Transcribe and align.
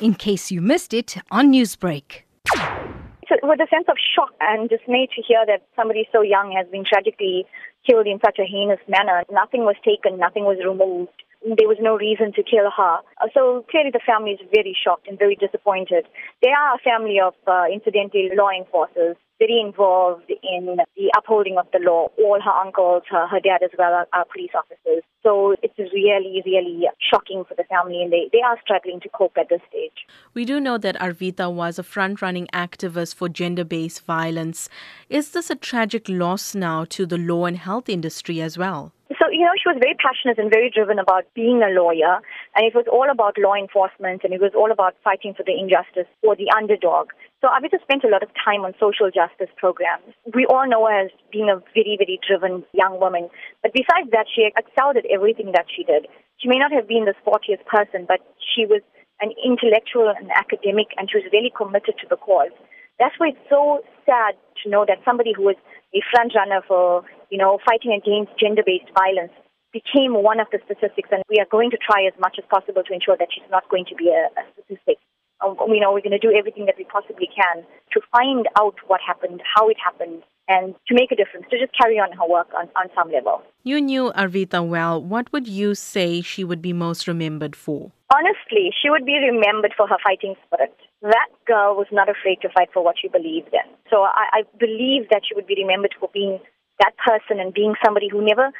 in 0.00 0.14
case 0.14 0.50
you 0.50 0.60
missed 0.60 0.92
it 0.92 1.16
on 1.30 1.52
Newsbreak. 1.52 2.22
So 3.28 3.34
with 3.42 3.60
a 3.60 3.66
sense 3.68 3.86
of 3.88 3.96
shock 4.14 4.30
and 4.40 4.68
dismay 4.68 5.08
to 5.16 5.22
hear 5.22 5.44
that 5.46 5.66
somebody 5.74 6.08
so 6.12 6.22
young 6.22 6.52
has 6.52 6.66
been 6.70 6.84
tragically 6.84 7.44
killed 7.88 8.06
in 8.06 8.18
such 8.24 8.38
a 8.38 8.44
heinous 8.44 8.80
manner. 8.88 9.24
Nothing 9.30 9.62
was 9.62 9.76
taken, 9.84 10.18
nothing 10.18 10.44
was 10.44 10.58
removed. 10.64 11.22
There 11.46 11.68
was 11.70 11.78
no 11.80 11.96
reason 11.96 12.32
to 12.34 12.42
kill 12.42 12.66
her. 12.76 12.96
Uh, 13.22 13.28
so 13.32 13.64
clearly 13.70 13.90
the 13.92 14.02
family 14.04 14.32
is 14.32 14.40
very 14.52 14.76
shocked 14.76 15.06
and 15.06 15.16
very 15.16 15.36
disappointed. 15.36 16.04
They 16.42 16.50
are 16.50 16.74
a 16.74 16.78
family 16.82 17.20
of, 17.22 17.34
uh, 17.46 17.66
incidentally, 17.72 18.30
law 18.34 18.50
enforcers 18.50 19.16
very 19.38 19.60
involved 19.60 20.30
in 20.30 20.76
the 20.96 21.12
upholding 21.16 21.58
of 21.58 21.66
the 21.72 21.78
law. 21.78 22.08
All 22.18 22.40
her 22.40 22.50
uncles, 22.50 23.02
her, 23.10 23.26
her 23.26 23.38
dad 23.38 23.62
as 23.62 23.70
well, 23.78 23.92
are, 23.92 24.08
are 24.12 24.24
police 24.32 24.50
officers. 24.56 25.04
So 25.22 25.54
it's 25.62 25.78
really, 25.78 26.42
really 26.44 26.88
shocking 27.10 27.44
for 27.46 27.54
the 27.54 27.64
family, 27.64 28.02
and 28.02 28.12
they, 28.12 28.30
they 28.32 28.40
are 28.40 28.58
struggling 28.62 29.00
to 29.00 29.08
cope 29.10 29.36
at 29.38 29.48
this 29.48 29.60
stage. 29.68 30.06
We 30.34 30.44
do 30.44 30.58
know 30.58 30.78
that 30.78 30.96
Arvitha 30.96 31.52
was 31.52 31.78
a 31.78 31.82
front 31.82 32.22
running 32.22 32.46
activist 32.52 33.14
for 33.14 33.28
gender 33.28 33.64
based 33.64 34.04
violence. 34.04 34.68
Is 35.10 35.30
this 35.30 35.50
a 35.50 35.56
tragic 35.56 36.08
loss 36.08 36.54
now 36.54 36.84
to 36.86 37.06
the 37.06 37.18
law 37.18 37.44
and 37.44 37.58
health 37.58 37.88
industry 37.88 38.40
as 38.40 38.56
well? 38.56 38.92
You 39.36 39.44
know, 39.44 39.52
she 39.60 39.68
was 39.68 39.76
very 39.76 39.92
passionate 40.00 40.40
and 40.40 40.48
very 40.48 40.72
driven 40.72 40.96
about 40.96 41.28
being 41.36 41.60
a 41.60 41.68
lawyer, 41.68 42.24
and 42.56 42.64
it 42.64 42.72
was 42.72 42.88
all 42.88 43.04
about 43.04 43.36
law 43.36 43.52
enforcement, 43.52 44.24
and 44.24 44.32
it 44.32 44.40
was 44.40 44.56
all 44.56 44.72
about 44.72 44.96
fighting 45.04 45.36
for 45.36 45.44
the 45.44 45.52
injustice 45.52 46.08
for 46.24 46.32
the 46.32 46.48
underdog. 46.56 47.12
So 47.44 47.52
Arvitha 47.52 47.76
spent 47.84 48.00
a 48.00 48.08
lot 48.08 48.24
of 48.24 48.32
time 48.32 48.64
on 48.64 48.72
social 48.80 49.12
justice 49.12 49.52
programs. 49.60 50.16
We 50.32 50.48
all 50.48 50.64
know 50.64 50.88
her 50.88 51.04
as 51.04 51.12
being 51.28 51.52
a 51.52 51.60
very, 51.76 52.00
very 52.00 52.16
driven 52.24 52.64
young 52.72 52.96
woman. 52.96 53.28
But 53.60 53.76
besides 53.76 54.08
that, 54.16 54.24
she 54.24 54.48
excelled 54.48 54.96
at 54.96 55.04
everything 55.12 55.52
that 55.52 55.68
she 55.68 55.84
did. 55.84 56.08
She 56.40 56.48
may 56.48 56.56
not 56.56 56.72
have 56.72 56.88
been 56.88 57.04
the 57.04 57.12
sportiest 57.20 57.68
person, 57.68 58.08
but 58.08 58.24
she 58.40 58.64
was 58.64 58.80
an 59.20 59.36
intellectual 59.44 60.08
and 60.08 60.32
academic, 60.32 60.96
and 60.96 61.12
she 61.12 61.20
was 61.20 61.28
really 61.28 61.52
committed 61.52 62.00
to 62.00 62.08
the 62.08 62.16
cause. 62.16 62.56
That's 62.96 63.12
why 63.20 63.36
it's 63.36 63.48
so 63.52 63.84
sad 64.08 64.32
to 64.64 64.72
know 64.72 64.88
that 64.88 65.04
somebody 65.04 65.36
who 65.36 65.44
was 65.44 65.60
a 65.92 66.00
front 66.08 66.32
runner 66.32 66.64
for, 66.64 67.04
you 67.30 67.38
know, 67.38 67.58
fighting 67.64 67.92
against 67.92 68.38
gender-based 68.38 68.90
violence 68.94 69.32
became 69.72 70.14
one 70.14 70.40
of 70.40 70.46
the 70.52 70.58
statistics, 70.64 71.10
and 71.12 71.22
we 71.28 71.36
are 71.38 71.50
going 71.50 71.70
to 71.70 71.78
try 71.78 72.06
as 72.06 72.14
much 72.18 72.36
as 72.38 72.44
possible 72.48 72.82
to 72.82 72.92
ensure 72.94 73.16
that 73.18 73.28
she's 73.34 73.48
not 73.50 73.68
going 73.68 73.84
to 73.86 73.94
be 73.94 74.08
a, 74.08 74.30
a 74.38 74.42
statistic 74.54 74.98
um, 75.44 75.56
you 75.68 75.80
know, 75.80 75.92
we're 75.92 76.00
going 76.00 76.18
to 76.18 76.18
do 76.18 76.32
everything 76.32 76.66
that 76.66 76.76
we 76.78 76.84
possibly 76.84 77.28
can 77.28 77.64
to 77.92 78.00
find 78.12 78.48
out 78.58 78.76
what 78.86 79.00
happened, 79.06 79.42
how 79.54 79.68
it 79.68 79.76
happened, 79.82 80.22
and 80.48 80.74
to 80.86 80.94
make 80.94 81.10
a 81.10 81.16
difference, 81.16 81.46
to 81.50 81.58
just 81.58 81.76
carry 81.76 81.98
on 81.98 82.12
her 82.16 82.26
work 82.28 82.48
on, 82.56 82.68
on 82.76 82.88
some 82.94 83.10
level. 83.10 83.42
You 83.64 83.80
knew 83.80 84.12
Arvitha 84.12 84.66
well. 84.66 85.02
What 85.02 85.32
would 85.32 85.48
you 85.48 85.74
say 85.74 86.20
she 86.20 86.44
would 86.44 86.62
be 86.62 86.72
most 86.72 87.08
remembered 87.08 87.56
for? 87.56 87.92
Honestly, 88.14 88.70
she 88.80 88.88
would 88.88 89.04
be 89.04 89.18
remembered 89.18 89.74
for 89.76 89.88
her 89.88 89.98
fighting 90.02 90.36
spirit. 90.46 90.74
That 91.02 91.28
girl 91.46 91.74
was 91.76 91.88
not 91.90 92.08
afraid 92.08 92.40
to 92.42 92.48
fight 92.48 92.68
for 92.72 92.82
what 92.82 92.94
she 93.00 93.08
believed 93.08 93.52
in. 93.52 93.68
So 93.90 94.02
I, 94.02 94.40
I 94.40 94.42
believe 94.58 95.10
that 95.10 95.22
she 95.28 95.34
would 95.34 95.46
be 95.46 95.56
remembered 95.58 95.94
for 95.98 96.08
being 96.14 96.38
that 96.80 96.92
person 96.96 97.40
and 97.40 97.54
being 97.54 97.74
somebody 97.84 98.08
who 98.08 98.24
never 98.24 98.50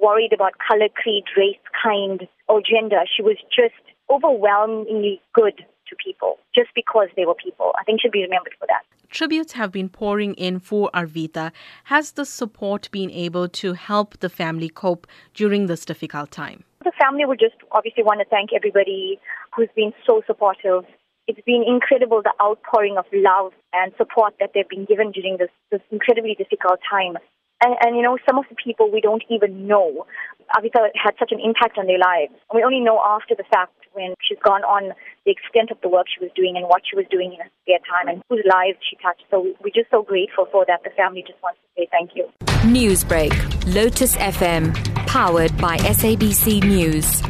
worried 0.00 0.32
about 0.32 0.52
color, 0.66 0.88
creed, 0.94 1.24
race, 1.36 1.56
kind, 1.82 2.28
or 2.48 2.60
gender. 2.60 3.00
She 3.14 3.22
was 3.22 3.36
just 3.54 3.74
overwhelmingly 4.10 5.20
good 5.34 5.64
to 5.88 5.96
people 5.96 6.38
just 6.54 6.70
because 6.74 7.08
they 7.16 7.24
were 7.24 7.34
people. 7.34 7.72
I 7.78 7.84
think 7.84 8.00
should 8.00 8.12
be 8.12 8.22
remembered 8.22 8.54
for 8.58 8.66
that. 8.66 8.82
Tributes 9.10 9.52
have 9.52 9.72
been 9.72 9.88
pouring 9.88 10.34
in 10.34 10.58
for 10.58 10.90
Arvitha. 10.92 11.52
Has 11.84 12.12
the 12.12 12.24
support 12.24 12.90
been 12.90 13.10
able 13.10 13.48
to 13.48 13.72
help 13.72 14.18
the 14.18 14.28
family 14.28 14.68
cope 14.68 15.06
during 15.32 15.66
this 15.66 15.84
difficult 15.84 16.30
time? 16.30 16.64
The 16.84 16.92
family 17.00 17.24
would 17.24 17.38
just 17.38 17.56
obviously 17.72 18.02
want 18.02 18.20
to 18.20 18.26
thank 18.26 18.50
everybody 18.52 19.18
who's 19.54 19.68
been 19.74 19.92
so 20.04 20.22
supportive. 20.26 20.84
It's 21.28 21.40
been 21.46 21.64
incredible 21.66 22.22
the 22.22 22.32
outpouring 22.42 22.96
of 22.98 23.04
love 23.12 23.52
and 23.72 23.92
support 23.96 24.34
that 24.38 24.50
they've 24.54 24.68
been 24.68 24.84
given 24.84 25.12
during 25.12 25.38
this, 25.38 25.50
this 25.70 25.80
incredibly 25.90 26.34
difficult 26.34 26.80
time. 26.88 27.16
And, 27.62 27.74
and, 27.80 27.96
you 27.96 28.02
know, 28.02 28.18
some 28.28 28.38
of 28.38 28.44
the 28.48 28.56
people 28.56 28.90
we 28.90 29.00
don't 29.00 29.22
even 29.30 29.66
know. 29.66 30.06
Arvitha 30.54 30.90
had 30.94 31.14
such 31.18 31.32
an 31.32 31.40
impact 31.42 31.78
on 31.78 31.86
their 31.86 31.98
lives. 31.98 32.32
We 32.54 32.62
only 32.62 32.80
know 32.80 33.00
after 33.04 33.34
the 33.34 33.44
fact 33.50 33.72
when 33.94 34.14
she's 34.20 34.38
gone 34.44 34.62
on 34.62 34.92
the 35.24 35.32
extent 35.32 35.70
of 35.70 35.80
the 35.80 35.88
work 35.88 36.06
she 36.06 36.22
was 36.22 36.30
doing 36.36 36.56
and 36.56 36.66
what 36.66 36.82
she 36.88 36.94
was 36.94 37.06
doing 37.10 37.32
in 37.32 37.40
her 37.40 37.50
spare 37.62 37.80
time 37.88 38.08
and 38.08 38.22
whose 38.28 38.44
lives 38.44 38.78
she 38.88 38.96
touched. 39.02 39.24
So 39.30 39.54
we're 39.64 39.74
just 39.74 39.90
so 39.90 40.02
grateful 40.02 40.46
for 40.52 40.64
that. 40.68 40.84
The 40.84 40.90
family 40.90 41.24
just 41.26 41.42
wants 41.42 41.58
to 41.64 41.82
say 41.82 41.88
thank 41.90 42.10
you. 42.14 42.28
Newsbreak, 42.68 43.74
Lotus 43.74 44.14
FM, 44.16 44.74
powered 45.06 45.56
by 45.56 45.78
SABC 45.78 46.62
News. 46.62 47.25